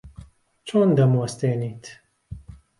چۆن 0.67 0.89
دەموەستێنیت؟ 0.97 1.85